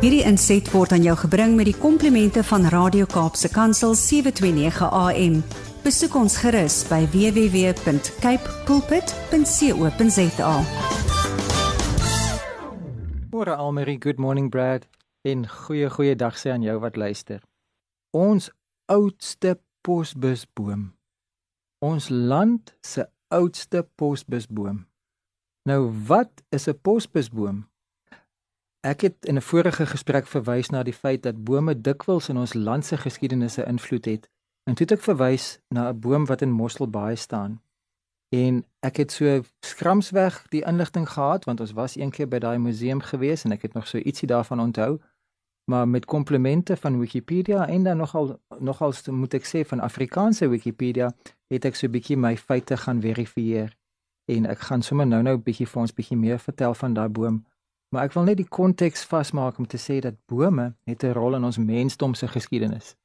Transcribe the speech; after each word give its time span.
Hierdie 0.00 0.22
inset 0.24 0.64
word 0.72 0.94
aan 0.96 1.02
jou 1.04 1.12
gebring 1.26 1.58
met 1.58 1.66
die 1.68 1.76
komplimente 1.76 2.40
van 2.48 2.62
Radio 2.72 3.04
Kaapse 3.04 3.50
Kansel 3.52 3.92
729 3.92 4.88
AM. 4.96 5.34
Besoek 5.84 6.16
ons 6.16 6.38
gerus 6.40 6.78
by 6.88 7.02
www.cape 7.12 8.54
pulpit.co.za. 8.64 10.54
Môre 13.28 13.60
Almarie, 13.60 14.00
good 14.00 14.16
morning 14.16 14.48
Brad. 14.48 14.88
En 15.28 15.44
goeie 15.44 15.92
goeie 15.92 16.16
dag 16.16 16.40
sê 16.40 16.56
aan 16.56 16.64
jou 16.64 16.80
wat 16.80 16.96
luister. 16.96 17.44
Ons 18.16 18.48
oudste 18.88 19.58
posbusboom. 19.84 20.94
Ons 21.84 22.08
land 22.08 22.72
se 22.80 23.04
oudste 23.28 23.84
posbusboom. 24.00 24.86
Nou 25.68 25.92
wat 26.08 26.40
is 26.48 26.68
'n 26.72 26.78
posbusboom? 26.80 27.69
Ek 28.80 29.00
het 29.00 29.24
in 29.24 29.36
'n 29.36 29.42
vorige 29.42 29.86
gesprek 29.86 30.26
verwys 30.26 30.70
na 30.70 30.82
die 30.82 30.92
feit 30.92 31.22
dat 31.22 31.44
bome 31.44 31.80
dikwels 31.80 32.28
in 32.28 32.36
ons 32.36 32.54
land 32.54 32.84
se 32.84 32.96
geskiedenis 32.96 33.56
'n 33.56 33.68
invloed 33.68 34.04
het. 34.04 34.30
En 34.64 34.74
toe 34.74 34.86
het 34.86 34.92
ek 34.98 35.04
verwys 35.04 35.60
na 35.68 35.88
'n 35.88 36.00
boom 36.00 36.26
wat 36.26 36.42
in 36.42 36.50
Mosselbaai 36.50 37.16
staan. 37.16 37.62
En 38.28 38.64
ek 38.78 38.96
het 38.96 39.12
so 39.12 39.42
skramsweg 39.60 40.48
die 40.48 40.64
inligting 40.64 41.08
gehad 41.08 41.44
want 41.44 41.60
ons 41.60 41.72
was 41.72 41.96
eendag 41.96 42.28
by 42.28 42.38
daai 42.38 42.58
museum 42.58 43.00
gewees 43.00 43.44
en 43.44 43.52
ek 43.52 43.62
het 43.62 43.72
nog 43.72 43.86
so 43.86 43.98
ietsie 43.98 44.28
daarvan 44.28 44.60
onthou. 44.60 45.00
Maar 45.64 45.88
met 45.88 46.04
komplimente 46.04 46.76
van 46.76 46.98
Wikipedia 46.98 47.66
en 47.68 47.82
dan 47.82 47.96
nogal 47.96 48.40
nogal 48.58 48.92
moet 49.10 49.34
ek 49.34 49.44
sê 49.44 49.66
van 49.66 49.80
Afrikaanse 49.80 50.48
Wikipedia 50.48 51.14
het 51.46 51.64
ek 51.64 51.74
so 51.74 51.86
'n 51.86 51.90
bietjie 51.90 52.16
my 52.16 52.36
feite 52.36 52.76
gaan 52.76 53.00
verifieer. 53.00 53.76
En 54.24 54.46
ek 54.46 54.58
gaan 54.58 54.82
sommer 54.82 55.06
nou-nou 55.06 55.36
'n 55.36 55.42
bietjie 55.42 55.68
vir 55.68 55.80
ons 55.80 55.94
bietjie 55.94 56.16
meer 56.16 56.38
vertel 56.38 56.74
van 56.74 56.94
daai 56.94 57.08
boom. 57.08 57.44
Maar 57.90 58.06
ek 58.06 58.12
wil 58.14 58.26
net 58.28 58.38
die 58.38 58.48
konteks 58.48 59.02
vasmaak 59.10 59.58
om 59.58 59.66
te 59.66 59.78
sê 59.78 59.98
dat 59.98 60.18
bome 60.30 60.74
het 60.86 61.02
'n 61.04 61.12
rol 61.12 61.34
in 61.34 61.44
ons 61.44 61.58
mensdom 61.58 62.14
se 62.14 62.28
geskiedenis. 62.28 62.96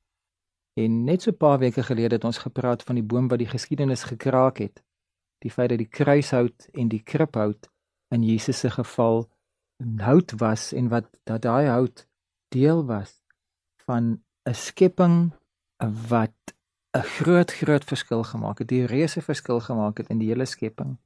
En 0.73 1.03
net 1.03 1.21
so 1.21 1.31
'n 1.31 1.37
paar 1.37 1.59
weke 1.59 1.83
gelede 1.83 2.15
het 2.15 2.23
ons 2.23 2.37
gepraat 2.37 2.83
van 2.83 2.95
die 2.95 3.03
boom 3.03 3.27
wat 3.27 3.39
die 3.39 3.53
geskiedenis 3.55 4.03
gekraak 4.03 4.57
het. 4.57 4.83
Die 5.39 5.51
feit 5.51 5.69
dat 5.69 5.77
die 5.77 5.87
kruishout 5.87 6.67
en 6.73 6.87
die 6.87 7.03
kribhout 7.03 7.69
in 8.09 8.23
Jesus 8.23 8.59
se 8.59 8.69
geval 8.69 9.29
hout 9.97 10.31
was 10.37 10.73
en 10.73 10.87
wat 10.87 11.05
dat 11.23 11.41
daai 11.41 11.67
hout 11.67 12.07
deel 12.47 12.85
was 12.85 13.23
van 13.85 14.21
'n 14.49 14.53
skepping 14.53 15.33
wat 16.09 16.55
'n 16.97 17.01
groot 17.17 17.51
groot 17.51 17.83
verskil 17.83 18.23
gemaak 18.23 18.57
het, 18.59 18.67
die 18.67 18.85
reuse 18.85 19.21
verskil 19.21 19.59
gemaak 19.59 19.97
het 19.97 20.07
in 20.07 20.17
die 20.17 20.27
hele 20.27 20.45
skepping. 20.45 20.97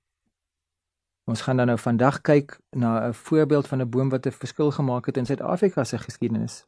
Ons 1.30 1.42
gaan 1.46 1.60
dan 1.62 1.70
nou 1.70 1.78
vandag 1.78 2.22
kyk 2.26 2.58
na 2.70 3.08
'n 3.08 3.14
voorbeeld 3.14 3.68
van 3.68 3.82
'n 3.82 3.90
boom 3.90 4.10
wat 4.10 4.26
'n 4.26 4.32
verskil 4.32 4.72
gemaak 4.72 5.06
het 5.06 5.18
in 5.18 5.26
Suid-Afrika 5.26 5.84
se 5.84 5.98
geskiedenis. 5.98 6.66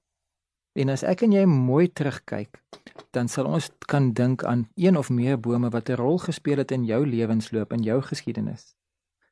En 0.73 0.89
as 0.89 1.03
ek 1.03 1.21
en 1.21 1.31
jy 1.31 1.45
mooi 1.45 1.93
terugkyk, 1.93 2.61
dan 3.09 3.27
sal 3.27 3.45
ons 3.45 3.71
kan 3.85 4.13
dink 4.13 4.43
aan 4.43 4.69
een 4.75 4.97
of 4.97 5.09
meer 5.09 5.39
bome 5.39 5.69
wat 5.69 5.89
'n 5.89 5.95
rol 5.95 6.17
gespeel 6.17 6.57
het 6.57 6.71
in 6.71 6.85
jou 6.85 7.07
lewensloop 7.07 7.71
en 7.71 7.81
jou 7.81 8.01
geskiedenis. 8.01 8.75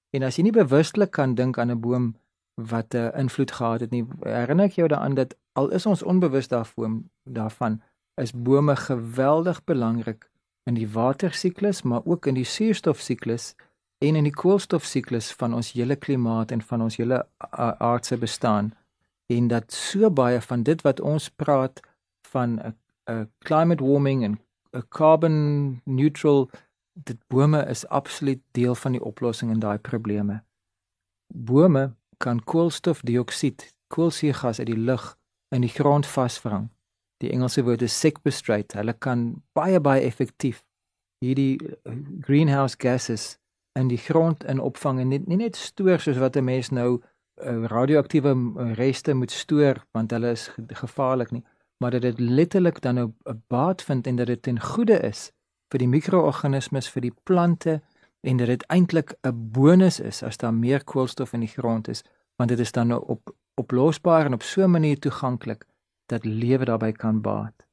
En 0.09 0.23
as 0.23 0.35
jy 0.35 0.43
nie 0.43 0.51
bewustelik 0.51 1.11
kan 1.11 1.35
dink 1.35 1.57
aan 1.57 1.71
'n 1.71 1.79
boom 1.79 2.15
wat 2.55 2.93
'n 2.93 3.11
invloed 3.17 3.51
gehad 3.51 3.79
het 3.79 3.91
nie, 3.91 4.07
herinner 4.21 4.65
ek 4.65 4.71
jou 4.71 4.87
daaraan 4.87 5.15
dat 5.15 5.35
al 5.53 5.69
is 5.69 5.85
ons 5.85 6.03
onbewus 6.03 6.47
daarvoor 6.47 7.01
daarvan, 7.23 7.81
is 8.15 8.33
bome 8.33 8.75
geweldig 8.75 9.63
belangrik 9.63 10.29
in 10.63 10.73
die 10.73 10.89
watersiklus, 10.89 11.81
maar 11.81 12.01
ook 12.05 12.25
in 12.25 12.33
die 12.33 12.43
suurstofsiklus 12.43 13.55
en 13.99 14.15
in 14.15 14.23
die 14.23 14.35
koolstofsiklus 14.35 15.31
van 15.31 15.53
ons 15.53 15.71
hele 15.71 15.95
klimaat 15.95 16.51
en 16.51 16.61
van 16.61 16.81
ons 16.81 16.97
hele 16.97 17.25
aardse 17.79 18.17
bestaan 18.17 18.73
en 19.29 19.47
dat 19.47 19.73
so 19.73 20.09
baie 20.09 20.41
van 20.41 20.63
dit 20.63 20.81
wat 20.81 20.99
ons 20.99 21.29
praat 21.29 21.81
van 22.31 22.59
'n 22.59 22.75
'n 23.09 23.29
climate 23.39 23.83
warming 23.83 24.23
en 24.23 24.39
'n 24.73 24.87
carbon 24.89 25.81
neutral 25.85 26.49
dit 26.93 27.17
bome 27.27 27.65
is 27.65 27.87
absoluut 27.87 28.41
deel 28.51 28.75
van 28.75 28.91
die 28.91 29.03
oplossing 29.03 29.51
in 29.51 29.59
daai 29.59 29.77
probleme. 29.77 30.43
Bome 31.27 31.93
kan 32.17 32.43
koolstofdioksied, 32.43 33.73
koolsuurgas 33.87 34.59
uit 34.59 34.67
die 34.67 34.77
lug 34.77 35.17
in 35.49 35.61
die 35.61 35.69
grond 35.69 36.07
vasvang. 36.07 36.69
Die 37.17 37.31
Engelse 37.31 37.63
woord 37.63 37.81
is 37.81 37.99
sequestrate. 37.99 38.77
Hulle 38.77 38.93
kan 38.93 39.43
baie 39.53 39.79
baie 39.79 40.01
effektief 40.01 40.63
hierdie 41.19 41.59
greenhouse 42.21 42.75
gases 42.77 43.38
in 43.79 43.87
die 43.87 44.01
grond 44.01 44.43
in 44.43 44.59
opvang 44.59 44.99
en 44.99 45.13
nie, 45.13 45.21
nie 45.25 45.39
net 45.39 45.55
stoor 45.55 45.99
soos 45.99 46.17
wat 46.17 46.35
'n 46.37 46.43
mens 46.43 46.69
nou 46.69 46.99
uh, 46.99 47.65
radioaktiewe 47.71 48.33
eh, 48.33 48.73
reste 48.73 49.13
moet 49.13 49.31
stoor 49.31 49.85
want 49.91 50.11
hulle 50.11 50.31
is 50.31 50.49
gevaarlik 50.83 51.31
nie 51.31 51.43
maar 51.79 51.91
dat 51.91 52.01
dit 52.01 52.19
letterlik 52.19 52.81
dan 52.81 52.95
nou 52.95 53.11
'n 53.25 53.43
baat 53.47 53.81
vind 53.81 54.07
en 54.07 54.15
dat 54.15 54.27
dit 54.27 54.41
ten 54.41 54.59
goeie 54.59 54.99
is 54.99 55.31
vir 55.71 55.79
die 55.79 55.87
mikroorganismes 55.87 56.89
vir 56.89 57.01
die 57.01 57.15
plante 57.23 57.81
en 58.21 58.37
dat 58.37 58.47
dit 58.47 58.63
eintlik 58.67 59.13
'n 59.23 59.51
bonus 59.51 59.99
is 59.99 60.23
as 60.23 60.37
daar 60.37 60.53
meer 60.53 60.83
koolstof 60.83 61.33
in 61.33 61.39
die 61.39 61.55
grond 61.57 61.87
is 61.87 62.03
want 62.35 62.49
dit 62.49 62.59
is 62.59 62.71
dan 62.71 62.87
nou 62.87 63.03
op 63.07 63.35
oplosbaar 63.53 64.25
en 64.25 64.33
op 64.33 64.43
so 64.43 64.63
'n 64.63 64.71
manier 64.71 64.99
toeganklik 64.99 65.65
dat 66.05 66.25
lewe 66.25 66.65
daarbey 66.65 66.91
kan 66.91 67.21
baat. 67.21 67.67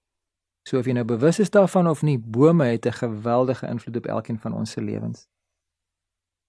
So 0.69 0.79
of 0.79 0.87
jy 0.87 0.93
nou 0.93 1.05
bewus 1.05 1.39
is 1.39 1.51
daarvan 1.51 1.89
of 1.89 2.03
nie, 2.03 2.19
bome 2.19 2.65
het 2.65 2.87
'n 2.87 2.93
geweldige 2.93 3.67
invloed 3.67 3.97
op 3.97 4.07
elkeen 4.07 4.39
van 4.39 4.53
ons 4.53 4.71
se 4.71 4.81
lewens. 4.83 5.29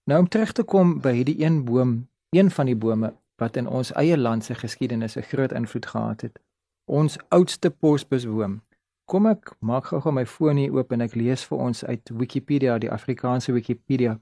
Nou 0.07 0.19
om 0.19 0.28
terug 0.28 0.51
te 0.56 0.63
kom 0.63 1.01
by 1.03 1.12
hierdie 1.18 1.41
een 1.44 1.66
boom, 1.68 1.97
een 2.31 2.47
van 2.51 2.69
die 2.69 2.75
bome 2.79 3.09
wat 3.41 3.57
in 3.59 3.66
ons 3.68 3.90
eie 4.00 4.16
land 4.18 4.45
se 4.45 4.56
geskiedenis 4.56 5.18
'n 5.18 5.28
groot 5.31 5.51
invloed 5.51 5.85
gehad 5.85 6.22
het. 6.22 6.40
Ons 6.85 7.18
oudste 7.28 7.69
posbusboom. 7.69 8.62
Kom 9.06 9.25
ek 9.25 9.56
maak 9.59 9.85
gou-gou 9.85 10.13
my 10.13 10.25
foon 10.25 10.57
hier 10.57 10.73
oop 10.73 10.91
en 10.91 11.01
ek 11.01 11.16
lees 11.16 11.46
vir 11.46 11.57
ons 11.57 11.84
uit 11.84 12.09
Wikipedia, 12.09 12.78
die 12.78 12.91
Afrikaanse 12.91 13.51
Wikipedia. 13.51 14.19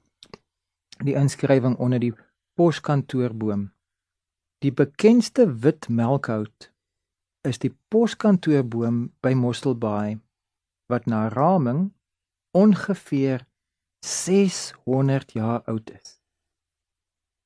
Die 1.03 1.13
inskrywing 1.13 1.77
onder 1.77 1.99
die 1.99 2.13
poskantoorboom. 2.53 3.71
Die 4.59 4.71
bekendste 4.71 5.59
wit 5.59 5.89
melkhout 5.89 6.71
is 7.41 7.59
die 7.59 7.77
poskantoorboom 7.87 9.11
by 9.21 9.33
Mosselbaai 9.33 10.19
wat 10.87 11.05
na 11.05 11.27
raming 11.27 11.93
ongeveer 12.51 13.45
600 14.05 15.31
jaar 15.31 15.63
oud 15.65 15.89
is. 15.89 16.19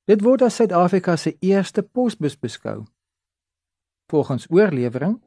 Dit 0.10 0.24
word 0.26 0.42
as 0.44 0.58
Suid-Afrika 0.60 1.16
se 1.16 1.36
eerste 1.40 1.84
posbus 1.84 2.36
beskou. 2.40 2.84
Volgens 4.12 4.48
oorlewering 4.50 5.20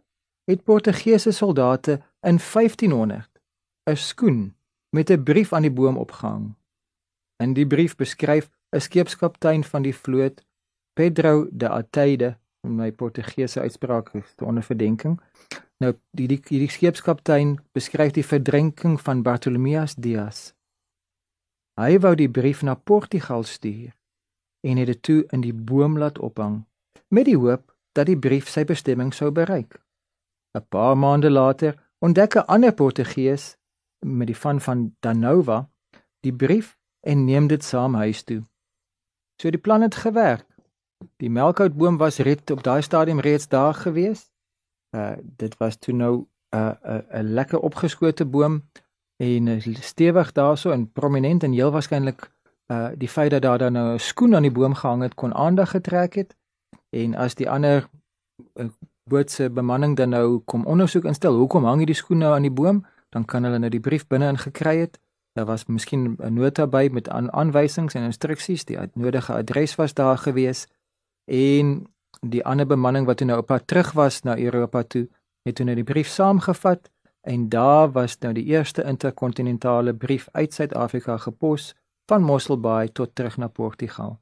het 0.50 0.64
Portugese 0.64 1.32
soldate 1.32 2.00
in 2.20 2.38
1500 2.38 3.40
'n 3.90 3.96
skoen 3.96 4.56
met 4.90 5.10
'n 5.10 5.22
brief 5.22 5.52
aan 5.52 5.62
die 5.62 5.70
boom 5.70 5.96
opgehang. 5.96 6.54
In 7.36 7.54
die 7.54 7.66
brief 7.66 7.96
beskryf 7.96 8.50
'n 8.70 8.80
skeepskaptein 8.80 9.64
van 9.64 9.82
die 9.82 9.94
vloot, 9.94 10.44
Pedro 10.92 11.48
de 11.50 11.68
Ateide, 11.68 12.38
om 12.60 12.74
my 12.74 12.92
Portugese 12.92 13.60
uitspraak 13.60 14.10
te 14.36 14.44
onderverdenking. 14.44 15.20
Nou 15.78 15.94
die 16.10 16.28
die, 16.28 16.40
die 16.48 16.70
skeepskaptein 16.70 17.60
beskryf 17.72 18.12
die 18.12 18.26
verdrinking 18.26 19.00
van 19.00 19.22
Bartolomeus 19.22 19.94
Dias 19.94 20.54
Hy 21.80 21.98
wou 22.04 22.14
die 22.14 22.28
brief 22.28 22.62
na 22.62 22.74
Portugal 22.74 23.44
stuur 23.44 23.92
en 24.60 24.76
het 24.76 24.86
dit 24.86 25.02
toe 25.02 25.24
in 25.32 25.40
die 25.40 25.54
boom 25.54 25.98
laat 25.98 26.18
ophang 26.18 26.64
met 27.08 27.24
die 27.24 27.36
hoop 27.36 27.72
dat 27.96 28.06
die 28.06 28.18
brief 28.18 28.48
sy 28.48 28.64
bestemming 28.64 29.12
sou 29.14 29.30
bereik. 29.30 29.80
'n 30.54 30.64
Paar 30.68 30.96
maande 30.96 31.30
later 31.30 31.74
ontdek 31.98 32.36
'n 32.36 32.46
ander 32.54 32.72
Portugees 32.72 33.56
met 34.04 34.26
die 34.26 34.36
van 34.36 34.60
van 34.60 34.96
Danova 35.00 35.68
die 36.20 36.32
brief 36.32 36.76
en 37.00 37.24
neem 37.24 37.46
dit 37.46 37.64
saam 37.64 37.94
huis 37.94 38.22
toe. 38.22 38.42
So 39.40 39.50
die 39.50 39.60
plan 39.60 39.82
het 39.82 39.94
gewerk. 39.94 40.46
Die 41.16 41.30
melkhoutboom 41.30 41.96
was 41.96 42.18
red 42.18 42.50
op 42.50 42.62
daai 42.62 42.82
stadium 42.82 43.20
reeds 43.20 43.48
daar 43.48 43.74
gewees. 43.74 44.30
Uh 44.96 45.16
dit 45.20 45.56
was 45.56 45.76
toe 45.76 45.94
nou 45.94 46.14
'n 46.16 46.26
uh, 46.56 46.74
'n 46.84 46.96
uh, 46.96 47.20
'n 47.20 47.32
lekker 47.34 47.58
opgeskote 47.58 48.24
boom 48.24 48.62
en 49.22 49.46
uh, 49.46 49.74
stewig 49.80 50.32
daarso 50.32 50.70
en 50.70 50.92
prominent 50.92 51.42
en 51.42 51.52
heel 51.52 51.70
waarskynlik 51.70 52.30
uh 52.72 52.88
die 52.96 53.08
feit 53.08 53.30
dat 53.30 53.42
daar 53.42 53.58
dan 53.58 53.72
nou 53.72 53.94
'n 53.94 53.98
skoen 53.98 54.34
aan 54.34 54.42
die 54.42 54.56
boom 54.58 54.74
gehang 54.74 55.02
het 55.02 55.14
kon 55.14 55.34
aandag 55.34 55.70
getrek 55.70 56.14
het. 56.14 56.36
En 56.90 57.14
as 57.14 57.34
die 57.34 57.50
ander 57.50 57.88
uh, 58.54 58.66
boot 59.04 59.30
se 59.30 59.50
bemanning 59.50 59.96
dan 59.96 60.08
nou 60.08 60.38
kom 60.44 60.66
ondersoek 60.66 61.04
instel 61.04 61.36
hoekom 61.36 61.64
hang 61.64 61.78
hierdie 61.78 62.02
skoen 62.02 62.18
nou 62.18 62.34
aan 62.34 62.42
die 62.42 62.50
boom 62.60 62.86
dan 63.08 63.24
kan 63.24 63.44
hulle 63.44 63.58
nou 63.58 63.70
die 63.70 63.80
brief 63.80 64.06
binne 64.06 64.28
in 64.28 64.38
gekry 64.38 64.78
het. 64.78 65.00
Daar 65.32 65.46
was 65.46 65.66
miskien 65.66 66.16
'n 66.18 66.34
nota 66.34 66.66
by 66.66 66.88
met 66.92 67.08
aan 67.08 67.32
aanwysings 67.32 67.94
en 67.94 68.02
instruksies 68.02 68.64
die 68.64 68.78
nodige 68.94 69.32
adres 69.32 69.74
was 69.74 69.94
daar 69.94 70.18
gewees. 70.18 70.66
En 71.24 71.86
die 72.20 72.44
ander 72.44 72.66
bemanning 72.66 73.06
wat 73.06 73.16
toe 73.16 73.26
nou 73.26 73.38
op 73.38 73.46
pad 73.46 73.66
terug 73.66 73.92
was 73.92 74.22
na 74.22 74.38
Europa 74.38 74.82
toe 74.82 75.08
het 75.42 75.54
toe 75.54 75.64
nou 75.64 75.76
die 75.76 75.84
brief 75.84 76.08
saamgevat 76.08 76.90
en 77.22 77.48
daar 77.48 77.92
was 77.92 78.18
nou 78.18 78.32
die 78.34 78.44
eerste 78.44 78.82
interkontinentale 78.82 79.94
brief 79.94 80.28
uit 80.32 80.54
Suid-Afrika 80.54 81.16
gepos 81.16 81.74
van 82.06 82.22
Mosselbaai 82.22 82.92
tot 82.92 83.14
terug 83.14 83.36
na 83.36 83.46
Portugal. 83.46 84.20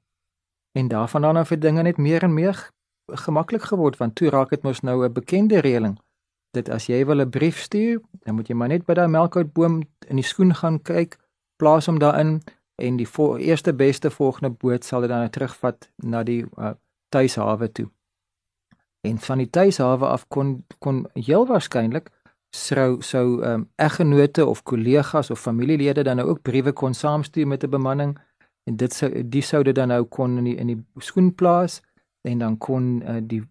En 0.73 0.88
daarvan 0.88 1.23
dan 1.23 1.37
af 1.37 1.49
het 1.49 1.61
dinge 1.61 1.82
net 1.82 1.97
meer 1.97 2.23
en 2.23 2.35
meer 2.35 2.70
gemaklik 3.06 3.62
geword 3.62 3.97
want 3.97 4.14
toe 4.14 4.29
raak 4.29 4.50
dit 4.50 4.62
mos 4.62 4.81
nou 4.81 5.05
'n 5.05 5.12
bekende 5.12 5.58
reëling. 5.58 5.99
Dit 6.50 6.69
as 6.69 6.87
jy 6.87 7.06
wil 7.06 7.20
'n 7.20 7.31
brief 7.31 7.58
stuur, 7.58 8.00
dan 8.25 8.35
moet 8.35 8.49
jy 8.49 8.55
maar 8.55 8.69
net 8.69 8.85
by 8.85 8.94
daai 8.94 9.08
melkhoutboom 9.08 9.82
in 10.06 10.17
die 10.17 10.25
skoen 10.25 10.55
gaan 10.55 10.82
kyk, 10.82 11.19
plaas 11.56 11.87
hom 11.87 11.99
daarin 11.99 12.43
en 12.75 12.96
die 12.96 13.08
eerste 13.38 13.73
beste 13.73 14.11
volgende 14.11 14.50
boot 14.50 14.85
sal 14.85 15.00
dit 15.00 15.08
dan 15.08 15.31
terugvat 15.31 15.91
na 15.96 16.23
die 16.23 16.44
uh, 16.58 16.70
tuishawe 17.08 17.73
toe. 17.73 17.91
En 19.00 19.19
van 19.19 19.38
die 19.38 19.50
tuishawe 19.50 20.06
af 20.06 20.29
kon 20.29 20.67
kon 20.79 21.06
heel 21.14 21.46
waarskynlik 21.46 22.11
sou 22.50 23.02
sou 23.02 23.43
ehm 23.43 23.52
um, 23.52 23.69
eggenote 23.76 24.47
of 24.47 24.62
kollegas 24.62 25.31
of 25.31 25.41
familielede 25.41 26.02
dan 26.02 26.17
nou 26.17 26.29
ook 26.29 26.43
briewe 26.43 26.73
kon 26.73 26.94
saamstuur 26.94 27.47
met 27.47 27.64
'n 27.64 27.70
bemanning 27.70 28.19
en 28.64 28.76
dit 28.76 28.93
sou 28.93 29.29
die 29.29 29.43
sou 29.43 29.62
dit 29.62 29.75
dan 29.75 29.88
nou 29.88 30.05
kon 30.05 30.38
in 30.38 30.44
die 30.44 30.56
in 30.56 30.67
die 30.67 30.85
skoen 30.97 31.35
plaas 31.35 31.82
en 32.20 32.38
dan 32.38 32.58
kon 32.58 33.02
uh, 33.02 33.17
die 33.23 33.43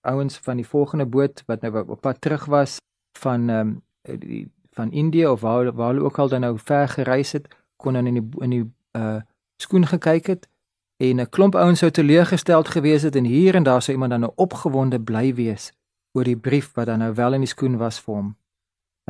ouens 0.00 0.38
van 0.38 0.56
die 0.56 0.66
volgende 0.66 1.06
boot 1.06 1.42
wat 1.46 1.60
nou 1.60 1.84
op 1.88 2.00
pad 2.00 2.20
terug 2.20 2.44
was 2.44 2.76
van 3.18 3.48
ehm 3.48 3.80
um, 4.08 4.18
die 4.18 4.48
van 4.70 4.92
Indië 4.92 5.26
of 5.26 5.40
waar 5.40 5.72
waar 5.72 5.92
hulle 5.92 6.04
ook 6.04 6.18
al 6.18 6.28
dan 6.28 6.40
nou 6.40 6.58
ver 6.58 6.88
gereis 6.88 7.32
het 7.32 7.48
kon 7.76 7.92
dan 7.92 8.06
in 8.06 8.14
die 8.14 8.28
in 8.38 8.50
die 8.50 8.72
uh 8.96 9.20
skoen 9.56 9.86
gekyk 9.86 10.26
het 10.26 10.48
en 10.96 11.20
'n 11.20 11.28
klomp 11.28 11.54
ouens 11.54 11.78
sou 11.78 11.90
teleurgesteld 11.90 12.68
gewees 12.68 13.02
het 13.02 13.16
en 13.16 13.24
hier 13.24 13.54
en 13.54 13.62
daar 13.62 13.82
sou 13.82 13.92
iemand 13.92 14.10
dan 14.10 14.20
nou 14.20 14.32
opgewonde 14.34 15.00
bly 15.00 15.34
wees 15.34 15.72
oor 16.12 16.24
die 16.24 16.36
brief 16.36 16.72
wat 16.74 16.86
dan 16.86 16.98
nou 16.98 17.14
wel 17.14 17.34
in 17.34 17.40
die 17.40 17.50
skoen 17.50 17.76
was 17.78 18.00
vir 18.00 18.14
hom. 18.14 18.36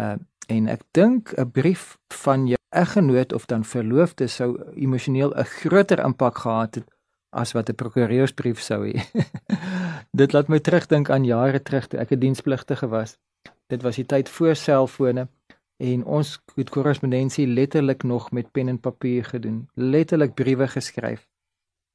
Uh 0.01 0.17
en 0.51 0.67
ek 0.67 0.83
dink 0.91 1.31
'n 1.39 1.51
brief 1.51 1.99
van 2.11 2.47
jou 2.47 2.59
eggenoot 2.75 3.33
of 3.33 3.47
dan 3.47 3.65
verloofde 3.65 4.27
sou 4.27 4.59
emosioneel 4.75 5.31
'n 5.35 5.45
groter 5.45 5.99
impak 6.05 6.39
gehad 6.39 6.75
het 6.75 6.91
as 7.31 7.53
wat 7.53 7.69
'n 7.69 7.75
prokureursbrief 7.75 8.61
sou 8.61 8.81
hê. 8.91 8.99
Dit 10.21 10.33
laat 10.33 10.49
my 10.49 10.59
terugdink 10.59 11.11
aan 11.11 11.25
jare 11.25 11.63
terug 11.63 11.87
toe 11.87 12.01
ek 12.01 12.11
'n 12.11 12.19
dienspligtige 12.19 12.89
was. 12.89 13.19
Dit 13.67 13.83
was 13.83 13.97
die 13.97 14.07
tyd 14.07 14.29
voor 14.29 14.55
selfone 14.57 15.29
en 15.77 16.05
ons 16.05 16.41
het 16.55 16.71
korrespondensie 16.71 17.47
letterlik 17.47 18.03
nog 18.03 18.31
met 18.31 18.51
pen 18.51 18.69
en 18.69 18.81
papier 18.81 19.25
gedoen, 19.25 19.69
letterlik 19.75 20.35
briewe 20.35 20.69
geskryf. 20.69 21.29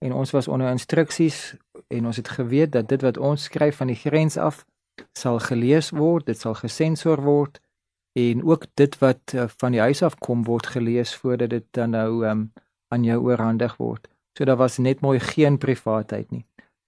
En 0.05 0.13
ons 0.13 0.31
was 0.31 0.47
onder 0.47 0.69
instruksies 0.69 1.55
en 1.87 2.05
ons 2.05 2.17
het 2.17 2.29
geweet 2.29 2.71
dat 2.71 2.87
dit 2.87 3.01
wat 3.01 3.17
ons 3.17 3.43
skryf 3.43 3.75
van 3.75 3.87
die 3.87 3.95
grens 3.95 4.37
af 4.37 4.65
sal 5.18 5.39
gelees 5.39 5.89
word, 5.89 6.25
dit 6.25 6.39
sal 6.39 6.53
gesensor 6.53 7.21
word 7.21 7.62
en 8.15 8.44
ook 8.44 8.65
dit 8.80 8.97
wat 9.00 9.33
uh, 9.36 9.47
van 9.59 9.75
die 9.75 9.81
huis 9.83 10.01
af 10.01 10.15
kom 10.24 10.44
word 10.47 10.68
gelees 10.71 11.15
voordat 11.15 11.50
dit 11.50 11.65
dan 11.75 11.89
nou 11.89 12.25
um, 12.27 12.51
aan 12.88 13.03
jou 13.03 13.19
oorhandig 13.24 13.75
word. 13.77 14.07
So 14.38 14.45
daar 14.45 14.59
was 14.59 14.77
net 14.77 15.01
mooi 15.01 15.19
geen 15.19 15.57
privaatheid 15.57 16.31
nie. 16.31 16.45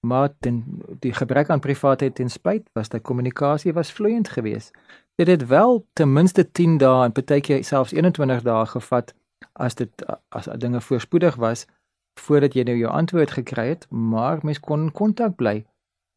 Maar 0.07 0.29
ten, 0.39 0.63
die 0.99 1.13
gebrek 1.13 1.49
aan 1.49 1.59
privaatheid 1.59 2.15
ten 2.15 2.29
spyt 2.29 2.69
was 2.73 2.89
dat 2.89 3.01
kommunikasie 3.01 3.73
was 3.73 3.91
vloeiend 3.91 4.29
geweest. 4.29 4.71
Dit 5.15 5.27
het 5.27 5.47
wel 5.47 5.85
ten 5.93 6.13
minste 6.13 6.51
10 6.51 6.77
dae 6.77 7.03
en 7.03 7.11
partykeer 7.11 7.63
selfs 7.63 7.91
21 7.91 8.41
dae 8.41 8.65
gevat 8.65 9.13
as 9.53 9.75
dit 9.75 10.05
as 10.29 10.47
dinge 10.57 10.81
voorspoedig 10.81 11.35
was 11.35 11.65
voordat 12.19 12.53
jy 12.53 12.63
nou 12.63 12.77
jou 12.77 12.91
antwoord 12.91 13.31
gekry 13.31 13.67
het, 13.67 13.85
maar 13.89 14.39
mens 14.41 14.59
kon 14.59 14.91
kontak 14.91 15.35
bly 15.35 15.65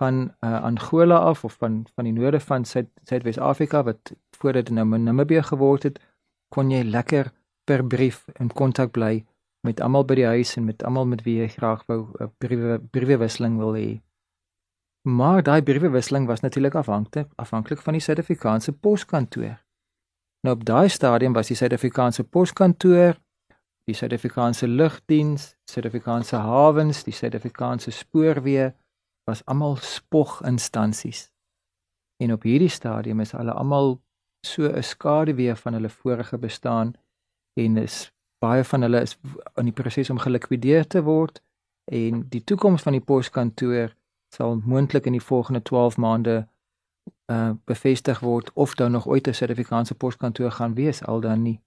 van 0.00 0.20
uh, 0.40 0.62
Angola 0.64 1.18
af 1.30 1.44
of 1.44 1.56
van 1.60 1.84
van 1.94 2.08
die 2.08 2.12
noorde 2.16 2.40
van 2.40 2.64
Suidwes-Afrika 2.64 3.82
wat 3.82 4.12
voordat 4.38 4.66
dit 4.66 4.74
nou 4.74 4.98
Namibië 4.98 5.42
geword 5.42 5.82
het, 5.82 6.00
kon 6.48 6.70
jy 6.72 6.82
lekker 6.82 7.32
per 7.64 7.84
brief 7.86 8.24
in 8.40 8.48
kontak 8.48 8.94
bly 8.96 9.24
met 9.66 9.80
almal 9.84 10.06
by 10.08 10.16
die 10.16 10.26
huis 10.26 10.56
en 10.56 10.64
met 10.64 10.84
almal 10.88 11.06
met 11.06 11.24
wie 11.26 11.36
jy 11.42 11.48
graag 11.52 11.84
wou 11.86 12.00
'n 12.00 12.24
uh, 12.24 12.28
briewe 12.38 12.78
briewewisseling 12.90 13.58
wil 13.58 13.74
hê. 13.76 14.00
Maar 15.08 15.42
daai 15.42 15.62
briewewisseling 15.62 16.26
was 16.26 16.40
natuurlik 16.40 16.74
afhanklik 16.74 17.28
afhanklik 17.36 17.80
van 17.80 17.92
die 17.92 18.02
Suid-Afrikaanse 18.02 18.72
poskantoor. 18.72 19.56
Nou 20.40 20.56
op 20.56 20.64
daai 20.64 20.88
stadium 20.88 21.32
was 21.32 21.46
die 21.46 21.56
Suid-Afrikaanse 21.56 22.24
poskantoor, 22.24 23.18
die 23.84 23.94
Suid-Afrikaanse 23.94 24.68
lugdiens, 24.68 25.56
Suid-Afrikaanse 25.70 26.36
hawens, 26.36 27.04
die 27.04 27.12
Suid-Afrikaanse 27.12 27.90
spoorweë 27.90 28.72
was 29.24 29.44
almal 29.44 29.76
spoginstansies. 29.76 31.32
En 32.16 32.32
op 32.32 32.42
hierdie 32.42 32.68
stadium 32.68 33.20
is 33.20 33.32
hulle 33.32 33.52
almal 33.52 34.00
so 34.46 34.68
'n 34.68 34.82
skaduwee 34.82 35.54
van 35.54 35.72
hulle 35.72 35.88
vorige 35.88 36.38
bestaan 36.38 36.94
en 37.52 37.76
is 37.76 38.12
baie 38.38 38.64
van 38.64 38.82
hulle 38.82 39.00
is 39.00 39.18
in 39.54 39.64
die 39.64 39.72
proses 39.72 40.10
om 40.10 40.18
gelikwideer 40.18 40.86
te 40.86 41.02
word 41.02 41.42
en 41.84 42.28
die 42.28 42.44
toekoms 42.44 42.82
van 42.82 42.92
die 42.92 43.04
poskantoor 43.04 43.94
sal 44.34 44.60
moontlik 44.64 45.06
in 45.06 45.12
die 45.12 45.26
volgende 45.30 45.62
12 45.62 45.96
maande 45.96 46.48
uh 47.32 47.50
bevestig 47.64 48.20
word 48.20 48.52
of 48.52 48.74
daar 48.74 48.90
nog 48.90 49.06
ooit 49.06 49.28
'n 49.28 49.34
Suid-Afrikaanse 49.34 49.94
poskantoor 49.94 50.50
gaan 50.50 50.74
wees 50.74 51.04
al 51.04 51.20
dan 51.20 51.42
nie. 51.42 51.60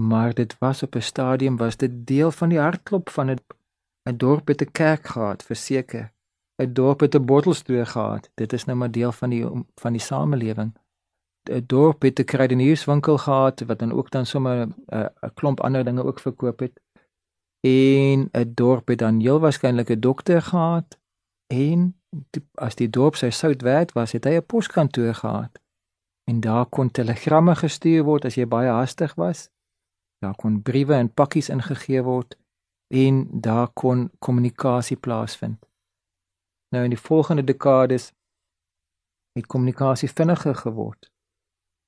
Maar 0.00 0.34
dit 0.34 0.58
was 0.58 0.82
op 0.82 0.94
'n 0.94 1.00
stadium 1.00 1.56
was 1.56 1.76
dit 1.76 2.06
deel 2.06 2.30
van 2.30 2.48
die 2.48 2.58
hartklop 2.58 3.10
van 3.10 3.30
'n 3.30 4.16
dorp 4.16 4.48
met 4.48 4.62
'n 4.62 4.72
kerk 4.72 5.06
gehad 5.06 5.42
verseker 5.42 6.12
dorp 6.66 7.00
het 7.00 7.14
'n 7.14 7.24
bottelstoer 7.24 7.86
gehad. 7.86 8.30
Dit 8.34 8.52
is 8.52 8.64
nou 8.64 8.78
maar 8.78 8.90
deel 8.90 9.12
van 9.12 9.30
die 9.30 9.44
van 9.74 9.92
die 9.92 10.00
samelewing. 10.00 10.72
'n 11.50 11.64
Dorp 11.66 12.02
het 12.02 12.18
'n 12.18 12.24
kruidenierswinkel 12.24 13.18
gehad 13.18 13.60
wat 13.60 13.78
dan 13.78 13.92
ook 13.92 14.10
dan 14.10 14.26
sommer 14.26 14.66
'n 14.66 14.74
uh, 14.88 15.06
'n 15.20 15.34
klomp 15.34 15.60
ander 15.60 15.84
dinge 15.84 16.04
ook 16.04 16.20
verkoop 16.20 16.58
het. 16.58 16.80
En 17.60 18.28
'n 18.32 18.52
dorp 18.54 18.88
het 18.88 18.98
dan 18.98 19.20
heel 19.20 19.40
waarskynlik 19.40 19.90
'n 19.90 20.00
dokter 20.00 20.42
gehad 20.42 20.98
en 21.46 22.00
die, 22.30 22.48
as 22.54 22.74
die 22.74 22.90
dorp 22.90 23.16
sy 23.16 23.30
sout 23.30 23.62
werd 23.62 23.92
was, 23.92 24.12
het 24.12 24.24
hy 24.24 24.36
'n 24.36 24.46
poskantoor 24.46 25.14
gehad. 25.14 25.60
En 26.30 26.40
daar 26.40 26.66
kon 26.66 26.90
telegramme 26.90 27.54
gestuur 27.54 28.04
word 28.04 28.24
as 28.24 28.34
jy 28.34 28.46
baie 28.46 28.70
hastig 28.70 29.14
was. 29.14 29.50
Daar 30.18 30.36
kon 30.36 30.62
briewe 30.62 30.94
en 30.94 31.14
pakkies 31.14 31.48
ingegee 31.48 32.02
word 32.02 32.36
en 32.86 33.28
daar 33.40 33.68
kon 33.68 34.10
kommunikasie 34.18 34.96
plaasvind. 34.96 35.69
Nou 36.70 36.84
in 36.84 36.90
die 36.90 36.98
volgende 36.98 37.44
dekades 37.44 38.12
het 39.32 39.46
kommunikasie 39.46 40.10
vinniger 40.10 40.54
geword. 40.54 41.10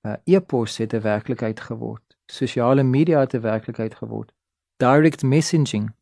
Uh 0.07 0.15
e-pos 0.25 0.77
het 0.77 0.95
'n 0.95 1.01
werklikheid 1.01 1.61
geword. 1.61 2.17
Sosiale 2.27 2.83
media 2.83 3.21
het 3.21 3.35
'n 3.35 3.41
werklikheid 3.41 3.95
geword. 3.95 4.33
Direct 4.77 5.23
messaging. 5.23 5.95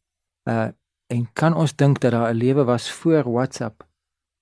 Uh 0.49 0.69
en 1.07 1.33
kan 1.33 1.55
ons 1.55 1.77
dink 1.77 2.01
dat 2.01 2.11
daar 2.11 2.33
'n 2.33 2.37
lewe 2.37 2.65
was 2.65 2.93
voor 2.93 3.33
WhatsApp? 3.33 3.89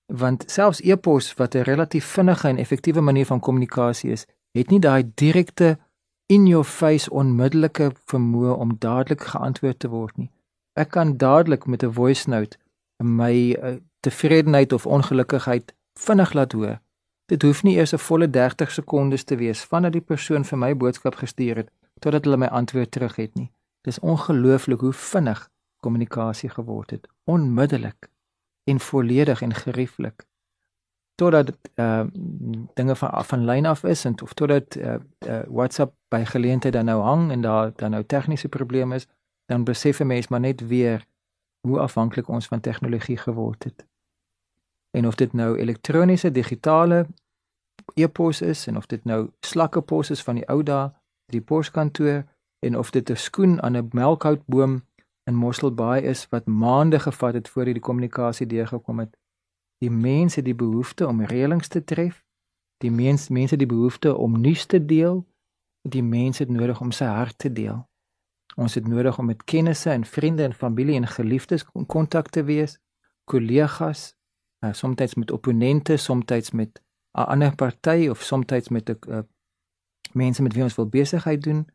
Want 0.05 0.51
selfs 0.51 0.81
e-pos 0.81 1.33
wat 1.33 1.53
'n 1.55 1.61
relatief 1.61 2.05
vinnige 2.05 2.47
en 2.47 2.57
effektiewe 2.57 3.01
manier 3.01 3.25
van 3.25 3.39
kommunikasie 3.39 4.11
is, 4.11 4.25
het 4.51 4.69
nie 4.69 4.79
daai 4.79 5.11
direkte 5.13 5.79
in 6.25 6.47
your 6.47 6.65
face 6.65 7.11
onmiddellike 7.11 7.91
vermoë 8.05 8.57
om 8.57 8.75
dadelik 8.77 9.21
geantwoord 9.21 9.79
te 9.79 9.89
word 9.89 10.17
nie. 10.17 10.31
Ek 10.73 10.89
kan 10.89 11.17
dadelik 11.17 11.65
met 11.65 11.83
'n 11.83 11.91
voice 11.91 12.29
note 12.29 12.57
my 13.03 13.57
uh, 13.63 13.75
tevredenheid 13.99 14.73
of 14.73 14.85
ongelukkigheid 14.85 15.75
vinnig 15.99 16.33
laat 16.33 16.51
hoor. 16.51 16.79
Dit 17.25 17.41
hoef 17.41 17.63
nie 17.63 17.75
eers 17.75 17.93
'n 17.93 17.97
volle 17.97 18.29
30 18.29 18.71
sekondes 18.71 19.23
te 19.23 19.35
wees 19.35 19.63
vandat 19.63 19.91
die 19.91 20.01
persoon 20.01 20.45
vir 20.45 20.57
my 20.57 20.77
boodskap 20.77 21.15
gestuur 21.15 21.55
het 21.55 21.69
totdat 21.99 22.23
hulle 22.23 22.37
my 22.37 22.47
antwoord 22.47 22.91
terug 22.91 23.15
het 23.15 23.35
nie. 23.35 23.51
Dis 23.81 23.99
ongelooflik 23.99 24.79
hoe 24.79 24.93
vinnig 24.93 25.49
kommunikasie 25.79 26.49
geword 26.49 26.89
het, 26.89 27.07
onmiddellik 27.23 28.09
en 28.63 28.79
volledig 28.79 29.41
en 29.41 29.53
gerieflik. 29.53 30.27
Totdat 31.15 31.51
uh 31.75 32.03
dinge 32.73 32.95
van 32.95 33.25
van 33.25 33.45
lyn 33.45 33.65
af 33.65 33.83
is 33.83 34.05
en 34.05 34.21
of 34.21 34.33
totdat 34.33 34.75
uh, 34.75 34.95
uh 35.27 35.41
WhatsApp 35.47 35.95
by 36.07 36.23
geleentheid 36.23 36.73
dan 36.73 36.85
nou 36.85 37.01
hang 37.01 37.31
en 37.31 37.41
daar 37.41 37.71
dan 37.75 37.91
nou 37.91 38.03
tegniese 38.03 38.47
probleme 38.47 38.95
is, 38.95 39.07
dan 39.45 39.63
besef 39.63 39.99
'n 39.99 40.07
mens 40.07 40.27
maar 40.27 40.39
net 40.39 40.67
weer 40.67 41.05
hoe 41.67 41.79
afhanklik 41.79 42.27
ons 42.27 42.47
van 42.47 42.59
tegnologie 42.59 43.17
geword 43.17 43.63
het. 43.63 43.88
En 44.97 45.07
of 45.07 45.15
dit 45.15 45.33
nou 45.33 45.57
elektroniese 45.57 46.31
digitale 46.31 47.07
e-pos 47.95 48.41
is 48.41 48.67
en 48.67 48.77
of 48.77 48.85
dit 48.85 49.03
nou 49.03 49.29
slakkepos 49.45 50.09
is 50.09 50.23
van 50.23 50.35
die 50.35 50.47
ou 50.49 50.63
dae, 50.63 50.89
die 51.31 51.41
poskantoor 51.41 52.23
en 52.65 52.77
of 52.77 52.91
dit 52.91 53.09
'n 53.09 53.15
skoen 53.15 53.61
aan 53.61 53.77
'n 53.77 53.89
melkhoutboom 53.91 54.81
in 55.23 55.35
Mosselbaai 55.35 56.01
is 56.01 56.27
wat 56.29 56.45
maande 56.45 56.99
gevat 56.99 57.33
het 57.33 57.49
voor 57.49 57.63
hierdie 57.63 57.83
kommunikasie 57.83 58.47
deurgekom 58.47 58.99
het. 58.99 59.17
Die 59.77 59.91
mense 59.91 60.41
die 60.41 60.55
behoefte 60.55 61.07
om 61.07 61.21
reëlings 61.21 61.67
te 61.67 61.83
tref, 61.83 62.23
die 62.77 62.91
mens 62.91 63.29
mense 63.29 63.55
die 63.55 63.67
behoefte 63.67 64.15
om 64.15 64.41
nuus 64.41 64.65
te 64.65 64.85
deel, 64.85 65.25
die 65.81 66.03
mense 66.03 66.43
het 66.43 66.51
nodig 66.51 66.81
om 66.81 66.91
sy 66.91 67.05
hart 67.05 67.37
te 67.37 67.51
deel. 67.53 67.87
Ons 68.55 68.73
het 68.73 68.87
nodig 68.87 69.19
om 69.19 69.25
met 69.25 69.43
kennisse 69.43 69.89
en 69.89 70.05
vriende 70.05 70.43
en 70.43 70.53
familie 70.53 70.95
en 70.95 71.07
geliefdes 71.07 71.65
in 71.73 71.85
kontak 71.85 72.29
te 72.29 72.43
wees, 72.43 72.79
kollegas, 73.23 74.15
uh, 74.59 74.73
soms 74.73 75.13
met 75.13 75.31
opponente, 75.31 75.97
soms 75.97 76.51
met 76.51 76.81
'n 77.11 77.21
ander 77.21 77.55
party 77.55 78.07
of 78.09 78.21
soms 78.21 78.69
met 78.69 78.89
'n 78.89 78.97
uh, 79.07 79.19
mense 80.13 80.41
met 80.41 80.53
wie 80.53 80.63
ons 80.63 80.75
wil 80.75 80.89
besigheid 80.89 81.43
doen. 81.43 81.67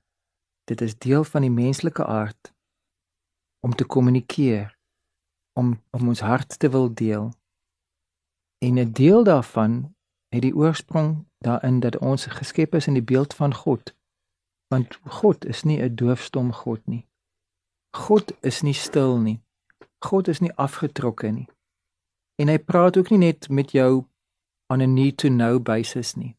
Dit 0.65 0.81
is 0.81 0.99
deel 0.99 1.25
van 1.25 1.41
die 1.41 1.51
menslike 1.51 2.05
aard 2.05 2.55
om 3.61 3.75
te 3.75 3.85
kommunikeer, 3.85 4.79
om 5.53 5.83
om 5.91 6.09
ons 6.09 6.21
hart 6.21 6.59
te 6.59 6.69
wil 6.69 6.95
deel. 6.95 7.33
En 8.59 8.75
'n 8.79 8.93
deel 8.93 9.25
daarvan 9.25 9.97
het 10.29 10.43
die 10.43 10.57
oorsprong 10.57 11.27
daarin 11.39 11.81
dat 11.81 11.99
ons 11.99 12.27
geskep 12.27 12.75
is 12.75 12.87
in 12.87 12.93
die 12.93 13.03
beeld 13.03 13.35
van 13.35 13.55
God. 13.55 13.95
Want 14.67 14.99
God 15.05 15.45
is 15.45 15.63
nie 15.63 15.83
'n 15.83 15.95
doofstom 15.95 16.53
God 16.53 16.87
nie. 16.87 17.07
God 17.97 18.33
is 18.41 18.63
nie 18.63 18.75
stil 18.75 19.19
nie. 19.19 19.43
God 19.99 20.29
is 20.29 20.41
nie 20.41 20.53
afgetrokke 20.53 21.29
nie. 21.29 21.49
En 22.43 22.49
hy 22.49 22.59
praat 22.59 22.97
ook 22.97 23.11
nie 23.11 23.19
net 23.19 23.49
met 23.49 23.71
jou 23.71 24.05
on 24.73 24.81
a 24.81 24.87
need 24.87 25.17
to 25.17 25.29
know 25.29 25.61
basis 25.61 26.15
nie. 26.17 26.35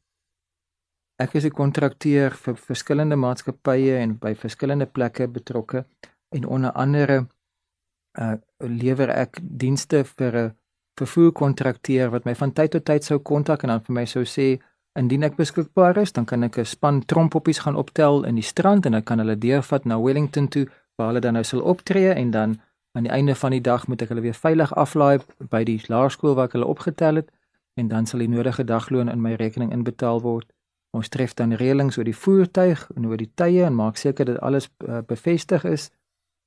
Ek 1.17 1.35
is 1.35 1.45
'n 1.45 1.51
kontrakteur 1.51 2.31
vir 2.31 2.55
verskillende 2.55 3.15
maatskappye 3.15 3.97
en 3.97 4.17
by 4.17 4.35
verskillende 4.35 4.85
plekke 4.85 5.27
betrokke 5.27 5.85
en 6.29 6.45
onder 6.45 6.71
andere 6.71 7.27
uh 8.19 8.35
lewer 8.59 9.09
ek 9.09 9.39
dienste 9.41 10.03
vir 10.03 10.35
'n 10.35 10.53
vervoerkontrakteur 10.99 12.09
wat 12.11 12.25
my 12.25 12.35
van 12.35 12.51
tyd 12.51 12.71
tot 12.71 12.85
tyd 12.85 13.03
sou 13.03 13.19
kontak 13.19 13.63
en 13.63 13.69
dan 13.69 13.81
vir 13.81 13.93
my 13.93 14.05
sou 14.05 14.23
sê 14.23 14.59
indien 14.95 15.23
ek 15.23 15.35
beskikbaar 15.35 15.97
is, 15.97 16.11
dan 16.11 16.25
kan 16.25 16.43
ek 16.43 16.57
'n 16.57 16.65
span 16.65 17.05
trompoppies 17.05 17.59
gaan 17.59 17.75
optel 17.75 18.23
in 18.23 18.35
die 18.35 18.49
strand 18.51 18.85
en 18.85 18.93
ek 18.93 19.05
kan 19.05 19.19
hulle 19.19 19.35
deurvat 19.35 19.85
na 19.85 19.99
Wellington 19.99 20.47
toe 20.47 20.67
waar 20.95 21.07
hulle 21.07 21.21
dan 21.21 21.33
nou 21.33 21.43
sal 21.43 21.61
optree 21.61 22.13
en 22.13 22.31
dan 22.31 22.61
aan 22.95 23.03
die 23.03 23.11
einde 23.11 23.35
van 23.35 23.51
die 23.51 23.61
dag 23.61 23.87
moet 23.87 24.01
ek 24.01 24.11
hulle 24.13 24.23
weer 24.23 24.37
veilig 24.37 24.71
aflaai 24.75 25.19
by 25.51 25.63
die 25.67 25.81
laerskool 25.91 26.35
waar 26.35 26.47
ek 26.47 26.55
hulle 26.55 26.69
opgetel 26.71 27.19
het 27.19 27.31
en 27.75 27.89
dan 27.91 28.05
sal 28.07 28.23
die 28.23 28.31
nodige 28.31 28.63
dagloon 28.63 29.11
in 29.11 29.21
my 29.21 29.33
rekening 29.35 29.73
inbetaal 29.75 30.21
word. 30.23 30.47
Ons 30.95 31.09
tref 31.11 31.33
dan 31.35 31.51
reëlings 31.59 31.97
oor 31.97 32.07
die 32.07 32.15
voertuig 32.15 32.85
en 32.95 33.07
oor 33.09 33.19
die 33.19 33.31
tye 33.35 33.65
en 33.67 33.75
maak 33.75 33.99
seker 33.99 34.25
dat 34.29 34.39
alles 34.39 34.69
uh, 34.87 35.01
bevestig 35.07 35.65
is 35.67 35.89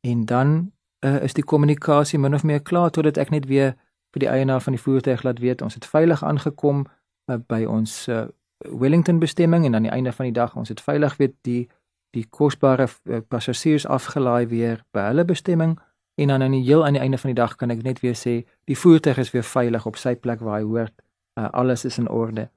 en 0.00 0.24
dan 0.24 0.72
uh, 1.04 1.20
is 1.22 1.36
die 1.36 1.44
kommunikasie 1.44 2.18
min 2.18 2.34
of 2.34 2.44
meer 2.48 2.62
klaar 2.64 2.90
totdat 2.90 3.20
ek 3.20 3.30
net 3.30 3.46
weer 3.46 3.74
vir 4.16 4.24
die 4.24 4.30
eienaar 4.32 4.64
van 4.64 4.72
die 4.72 4.82
voertuig 4.82 5.22
laat 5.22 5.42
weet 5.44 5.62
ons 5.62 5.76
het 5.76 5.84
veilig 5.84 6.24
aangekom 6.24 6.86
uh, 6.86 7.36
by 7.36 7.64
ons 7.68 8.06
uh, 8.08 8.24
Wellington 8.64 9.18
bestemming 9.18 9.66
en 9.66 9.74
aan 9.74 9.84
die 9.86 9.92
einde 9.92 10.12
van 10.12 10.30
die 10.30 10.38
dag 10.40 10.56
ons 10.56 10.72
het 10.72 10.80
veilig 10.80 11.16
weet 11.20 11.36
die 11.42 11.68
die 12.16 12.24
kosbare 12.30 12.88
uh, 12.88 13.20
passasiers 13.28 13.86
afgelaai 13.86 14.48
weer 14.48 14.80
by 14.96 15.10
hulle 15.10 15.28
bestemming 15.28 15.76
en 16.18 16.28
dan 16.32 16.42
aan 16.42 16.54
die 16.56 16.62
heel 16.66 16.84
aan 16.86 16.98
die 16.98 17.02
einde 17.02 17.18
van 17.18 17.30
die 17.32 17.40
dag 17.40 17.56
kan 17.56 17.70
ek 17.70 17.82
net 17.86 18.00
weer 18.04 18.16
sê 18.18 18.42
die 18.70 18.78
voertuig 18.78 19.18
is 19.24 19.32
weer 19.34 19.46
veilig 19.46 19.86
op 19.86 19.96
sy 19.96 20.14
plek 20.14 20.40
waar 20.44 20.60
hy 20.60 20.66
hoort 20.66 20.94
uh, 21.38 21.48
alles 21.50 21.84
is 21.84 21.98
in 21.98 22.08
orde 22.08 22.48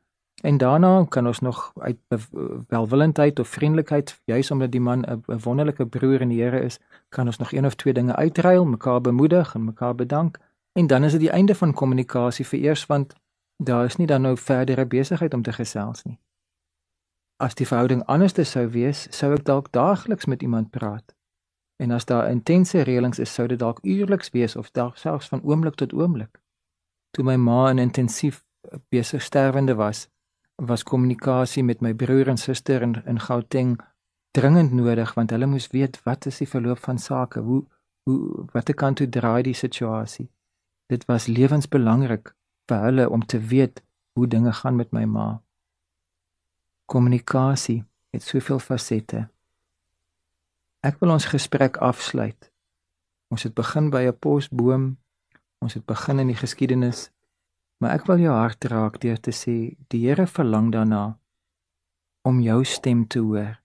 en 0.42 0.58
daarna 0.58 1.06
kan 1.10 1.28
ons 1.28 1.40
nog 1.40 1.72
uit 1.80 1.98
welwillendheid 2.68 3.40
of 3.40 3.48
vriendelikheid 3.48 4.16
juis 4.26 4.52
omdat 4.52 4.72
die 4.72 4.82
man 4.82 5.06
'n 5.06 5.42
wonderlike 5.44 5.86
broer 5.86 6.22
in 6.22 6.30
die 6.30 6.42
Here 6.42 6.62
is 6.62 6.80
kan 7.10 7.26
ons 7.26 7.38
nog 7.38 7.52
een 7.52 7.66
of 7.66 7.76
twee 7.76 7.94
dinge 7.94 8.16
uitruil 8.16 8.66
mekaar 8.66 9.02
bemoedig 9.02 9.56
en 9.56 9.64
mekaar 9.64 9.96
bedank 9.96 10.40
en 10.74 10.88
dan 10.88 11.04
is 11.04 11.12
dit 11.12 11.22
die 11.22 11.32
einde 11.32 11.56
van 11.56 11.74
kommunikasie 11.74 12.46
vir 12.46 12.60
eers 12.60 12.86
want 12.86 13.14
daar 13.64 13.86
is 13.86 13.96
nie 13.96 14.08
dan 14.08 14.22
nou 14.22 14.38
verdere 14.38 14.86
besigheid 14.86 15.34
om 15.34 15.42
te 15.42 15.54
gesels 15.54 16.04
nie. 16.04 16.20
As 17.38 17.56
die 17.56 17.68
verhouding 17.68 18.04
anders 18.06 18.50
sou 18.50 18.68
wees, 18.70 19.08
sou 19.10 19.34
ek 19.34 19.46
dalk 19.46 19.72
daagliks 19.72 20.26
met 20.26 20.42
iemand 20.42 20.70
praat. 20.70 21.16
En 21.82 21.92
as 21.92 22.06
daar 22.06 22.30
intense 22.30 22.82
reëlings 22.86 23.20
is, 23.20 23.34
sou 23.34 23.48
dit 23.50 23.60
dalk 23.60 23.80
uierliks 23.82 24.30
wees 24.36 24.56
of 24.56 24.70
dalk 24.72 24.98
selfs 25.02 25.32
van 25.34 25.42
oomblik 25.42 25.80
tot 25.82 25.94
oomblik. 25.98 26.38
Toe 27.12 27.26
my 27.26 27.36
ma 27.42 27.70
in 27.72 27.82
intensief 27.82 28.44
besig 28.94 29.24
sterwende 29.26 29.74
was, 29.76 30.06
was 30.56 30.84
kommunikasie 30.84 31.64
met 31.64 31.82
my 31.82 31.94
broer 31.98 32.30
en 32.30 32.38
suster 32.38 32.86
in 32.86 33.00
in 33.06 33.20
Gauteng 33.20 33.80
dringend 34.38 34.72
nodig 34.78 35.14
want 35.18 35.34
hulle 35.34 35.50
moes 35.50 35.68
weet 35.74 35.98
wat 36.06 36.26
is 36.30 36.38
die 36.44 36.48
verloop 36.48 36.80
van 36.86 37.00
sake, 37.00 37.40
hoe 37.40 37.64
hoe 38.04 38.46
watter 38.54 38.76
kant 38.76 38.98
toe 38.98 39.10
draai 39.10 39.44
die 39.44 39.58
situasie. 39.58 40.30
Dit 40.90 41.06
was 41.10 41.28
lewensbelangrik 41.28 42.34
vir 42.70 42.80
hulle 42.86 43.10
om 43.10 43.26
te 43.26 43.40
weet 43.40 43.84
hoe 44.14 44.28
dinge 44.28 44.54
gaan 44.54 44.76
met 44.76 44.92
my 44.92 45.04
ma. 45.06 45.28
Kommunikasie 46.86 47.84
het 48.10 48.24
soveel 48.24 48.60
fasette. 48.60 49.28
Ek 50.82 50.98
wil 50.98 51.12
ons 51.14 51.30
gesprek 51.30 51.78
afsluit. 51.78 52.50
Ons 53.30 53.44
het 53.46 53.54
begin 53.54 53.92
by 53.94 54.02
'n 54.10 54.18
posboom. 54.18 54.98
Ons 55.62 55.74
het 55.74 55.86
begin 55.86 56.20
in 56.20 56.28
die 56.28 56.36
geskiedenis. 56.36 57.12
Maar 57.78 57.92
ek 57.92 58.06
wil 58.06 58.18
jou 58.18 58.34
hart 58.34 58.64
raak 58.66 59.00
deur 59.00 59.20
te 59.20 59.32
sê 59.32 59.76
die 59.90 60.08
Here 60.08 60.28
verlang 60.28 60.72
daarna 60.72 61.20
om 62.22 62.42
jou 62.42 62.64
stem 62.64 63.08
te 63.08 63.20
hoor. 63.20 63.62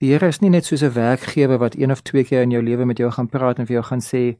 Die 0.00 0.12
Here 0.12 0.26
is 0.26 0.40
nie 0.40 0.50
net 0.50 0.64
soos 0.64 0.82
'n 0.82 0.92
werkgewer 0.92 1.58
wat 1.58 1.76
een 1.76 1.90
of 1.90 2.02
twee 2.02 2.24
keer 2.24 2.42
in 2.42 2.50
jou 2.50 2.62
lewe 2.62 2.84
met 2.84 2.98
jou 2.98 3.10
gaan 3.10 3.28
praat 3.28 3.58
en 3.58 3.66
vir 3.66 3.74
jou 3.74 3.84
gaan 3.84 4.00
sê 4.00 4.38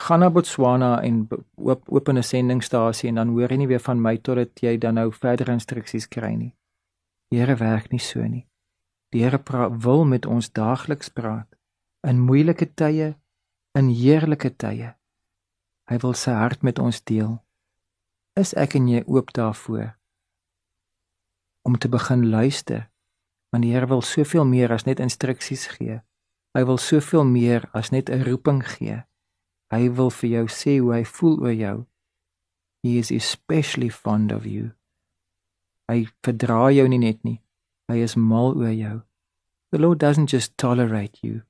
gaan 0.00 0.20
na 0.20 0.30
Botswana 0.30 1.02
en 1.02 1.28
oop 1.56 1.82
open 1.88 2.18
'n 2.18 2.22
sendingstasie 2.22 3.08
en 3.08 3.14
dan 3.14 3.28
hoor 3.28 3.50
jy 3.50 3.56
nie 3.56 3.68
weer 3.68 3.80
van 3.80 4.00
my 4.00 4.16
totdat 4.16 4.60
jy 4.60 4.78
dan 4.78 4.94
nou 4.94 5.12
verdere 5.12 5.52
instruksies 5.52 6.08
kry 6.08 6.34
nie. 6.34 6.54
Die 7.30 7.40
Here 7.40 7.56
werk 7.56 7.90
nie 7.90 8.00
so 8.00 8.22
nie. 8.22 8.46
Die 9.12 9.22
Here 9.24 9.40
wil 9.80 10.04
met 10.04 10.26
ons 10.26 10.52
daagliks 10.52 11.08
praat 11.08 11.48
in 12.06 12.20
moeilike 12.20 12.68
tye, 12.74 13.16
in 13.74 13.88
heerlike 13.88 14.50
tye. 14.56 14.94
Hy 15.88 15.96
wil 16.04 16.14
sy 16.14 16.34
hart 16.36 16.62
met 16.62 16.78
ons 16.78 17.00
deel. 17.08 17.38
Is 18.38 18.52
ek 18.54 18.76
en 18.78 18.88
jy 18.88 19.02
oop 19.06 19.32
daarvoor 19.34 19.94
om 21.66 21.76
te 21.76 21.88
begin 21.88 22.28
luister? 22.30 22.86
Want 23.52 23.64
die 23.64 23.72
Here 23.72 23.88
wil 23.88 24.04
soveel 24.04 24.44
meer 24.44 24.72
as 24.72 24.84
net 24.84 25.00
instruksies 25.00 25.66
gee. 25.74 26.00
Hy 26.56 26.62
wil 26.68 26.78
soveel 26.78 27.24
meer 27.24 27.68
as 27.72 27.90
net 27.90 28.10
'n 28.10 28.24
roeping 28.24 28.62
gee. 28.64 29.04
Hy 29.72 29.88
wil 29.88 30.10
vir 30.10 30.30
jou 30.30 30.46
sê 30.48 30.78
hoe 30.80 30.92
hy 30.92 31.04
voel 31.04 31.40
oor 31.40 31.52
jou. 31.52 31.86
He 32.82 32.98
is 32.98 33.10
especially 33.10 33.88
fond 33.88 34.32
of 34.32 34.46
you. 34.46 34.72
Hy 35.88 36.08
verdra 36.22 36.70
jou 36.72 36.88
nie 36.88 36.98
net 36.98 37.24
nie. 37.24 37.40
Hy 37.88 38.02
is 38.04 38.14
mal 38.14 38.54
oor 38.56 38.72
jou. 38.72 39.00
The 39.70 39.78
Lord 39.78 39.98
doesn't 40.00 40.30
just 40.30 40.56
tolerate 40.56 41.18
you. 41.22 41.42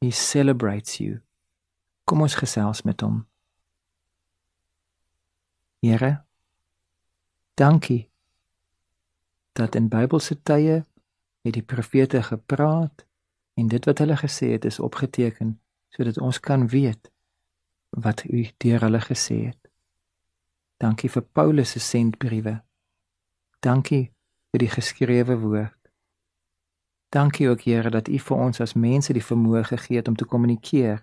He 0.00 0.10
celebrates 0.10 0.98
you. 0.98 1.20
Kom 2.04 2.22
ons 2.22 2.34
gesels 2.34 2.82
met 2.82 3.00
hom. 3.00 3.26
Here, 5.80 6.24
dankie 7.54 8.10
dat 9.52 9.74
in 9.74 9.88
Bybelse 9.88 10.36
tye 10.42 10.82
het 11.44 11.54
die 11.56 11.64
profete 11.64 12.22
gepraat 12.22 13.06
en 13.54 13.68
dit 13.68 13.84
wat 13.88 14.02
hulle 14.02 14.16
gesê 14.20 14.52
het 14.56 14.64
is 14.68 14.80
opgeteken 14.80 15.56
sodat 15.94 16.18
ons 16.18 16.40
kan 16.40 16.68
weet 16.68 17.10
wat 17.90 18.24
u 18.24 18.46
deur 18.56 18.80
hulle 18.86 19.00
gesê 19.00 19.38
het. 19.50 19.70
Dankie 20.80 21.10
vir 21.10 21.22
Paulus 21.22 21.70
se 21.74 21.80
sendbriewe. 21.80 22.60
Dankie 23.60 24.12
vir 24.50 24.64
die 24.64 24.70
geskrewe 24.70 25.36
woord. 25.38 25.76
Dankie 27.10 27.48
ook 27.50 27.60
Here 27.66 27.90
dat 27.90 28.08
u 28.08 28.18
vir 28.18 28.36
ons 28.36 28.60
as 28.60 28.74
mense 28.74 29.12
die 29.12 29.24
vermoë 29.24 29.64
gegee 29.72 29.98
het 29.98 30.08
om 30.08 30.16
te 30.16 30.24
kommunikeer 30.24 31.02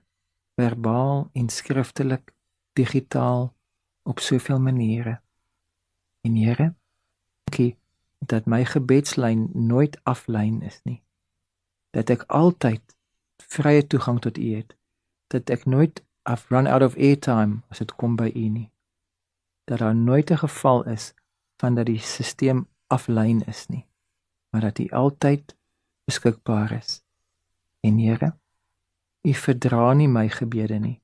verbaal 0.58 1.30
en 1.34 1.50
skriftelik, 1.50 2.32
digitaal 2.74 3.54
op 4.04 4.20
soveel 4.20 4.60
maniere. 4.60 5.20
En 6.22 6.36
Here, 6.36 6.74
dankie 7.44 7.76
dat 8.20 8.46
my 8.46 8.64
gebedslyn 8.66 9.50
nooit 9.54 10.00
aflyn 10.04 10.62
is 10.62 10.80
nie. 10.84 11.02
Dat 11.92 12.10
ek 12.10 12.24
altyd 12.28 12.96
vrye 13.38 13.86
toegang 13.88 14.20
tot 14.24 14.38
U 14.38 14.56
het. 14.56 14.74
Dat 15.28 15.50
ek 15.54 15.66
nooit 15.66 16.02
I've 16.28 16.48
run 16.50 16.68
out 16.68 16.82
of 16.82 16.98
airtime 16.98 17.62
as 17.70 17.80
dit 17.80 17.94
kom 17.96 18.16
by 18.20 18.28
u 18.36 18.48
nie. 18.52 18.72
Dat 19.68 19.80
daar 19.80 19.96
nooit 19.96 20.32
'n 20.32 20.38
geval 20.38 20.84
is 20.84 21.14
van 21.58 21.76
dat 21.76 21.86
die 21.86 22.00
stelsel 22.00 22.68
aflyn 22.94 23.42
is 23.48 23.66
nie, 23.68 23.86
maar 24.50 24.62
dat 24.62 24.80
u 24.80 24.90
altyd 24.90 25.56
beskikbaar 26.06 26.72
is. 26.72 27.04
En 27.80 28.00
Here, 28.00 28.34
u 29.22 29.34
verdra 29.34 29.94
nie 29.94 30.08
my 30.08 30.30
gebede 30.30 30.80
nie. 30.80 31.02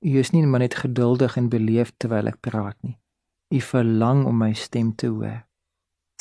U 0.00 0.18
is 0.18 0.30
nie 0.30 0.46
maar 0.46 0.60
net 0.60 0.74
geduldig 0.74 1.36
en 1.36 1.48
beleefd 1.48 1.94
terwyl 1.96 2.28
ek 2.28 2.40
praat 2.40 2.76
nie. 2.82 2.98
U 3.54 3.60
verlang 3.60 4.24
om 4.26 4.36
my 4.38 4.52
stem 4.52 4.94
te 4.94 5.06
hoor. 5.06 5.44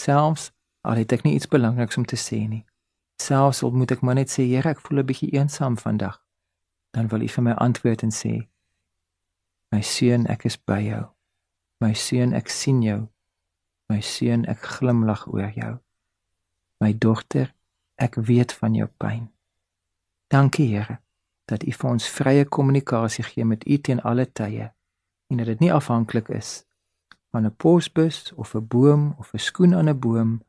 Selfs 0.02 0.52
al 0.82 1.02
het 1.02 1.12
ek 1.12 1.24
nie 1.24 1.36
iets 1.36 1.48
belangriks 1.48 1.98
om 1.98 2.06
te 2.06 2.20
sê 2.20 2.44
nie. 2.48 2.66
Selfs 3.22 3.64
al 3.64 3.72
moet 3.72 3.92
ek 3.92 4.02
maar 4.02 4.16
net 4.16 4.32
sê, 4.32 4.46
Here, 4.48 4.70
ek 4.70 4.82
voel 4.82 5.04
'n 5.04 5.10
bietjie 5.10 5.34
eensaam 5.36 5.78
vandag 5.78 6.24
dan 6.94 7.08
wil 7.08 7.22
u 7.22 7.28
vir 7.28 7.44
my 7.44 7.52
antwoord 7.52 8.04
en 8.06 8.14
sê 8.14 8.34
my 9.74 9.82
seun 9.82 10.28
ek 10.30 10.46
is 10.50 10.58
by 10.70 10.80
jou 10.86 11.02
my 11.82 11.94
seun 11.98 12.36
ek 12.38 12.54
sien 12.54 12.84
jou 12.86 13.00
my 13.90 14.02
seun 14.02 14.46
ek 14.46 14.66
glimlag 14.78 15.26
oor 15.28 15.52
jou 15.56 15.74
my 16.84 16.92
dogter 17.06 17.54
ek 18.08 18.16
weet 18.30 18.56
van 18.60 18.76
jou 18.76 18.90
pyn 18.98 19.28
dankie 20.34 20.70
Here 20.74 21.00
dat 21.52 21.66
u 21.68 21.72
vir 21.72 21.90
ons 21.90 22.10
vrye 22.18 22.46
kommunikasie 22.46 23.26
gee 23.28 23.46
met 23.46 23.68
u 23.68 23.78
teen 23.78 24.02
alle 24.02 24.26
tye 24.26 24.72
en 25.30 25.42
dat 25.42 25.52
dit 25.52 25.60
nie 25.66 25.74
afhanklik 25.74 26.30
is 26.30 26.64
van 27.32 27.46
'n 27.46 27.56
posbus 27.66 28.34
of 28.36 28.56
'n 28.56 28.68
boom 28.68 29.16
of 29.20 29.34
'n 29.34 29.46
skoen 29.50 29.76
aan 29.76 29.90
'n 29.90 30.00
boom 30.00 30.42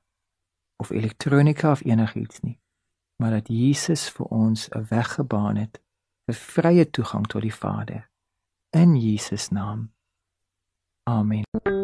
of 0.77 0.91
elektronika 0.91 1.71
of 1.71 1.85
enigiets 1.85 2.41
nie 2.41 2.59
maar 3.17 3.31
dat 3.31 3.49
Jesus 3.49 4.09
vir 4.09 4.27
ons 4.27 4.69
'n 4.69 4.87
weg 4.89 5.15
gebaan 5.15 5.57
het 5.57 5.81
'n 6.27 6.33
vrye 6.33 6.91
toegang 6.91 7.27
tot 7.27 7.43
die 7.43 7.55
Vader 7.55 8.11
in 8.75 8.97
Jesus 8.97 9.49
naam. 9.49 9.93
Amen. 11.05 11.84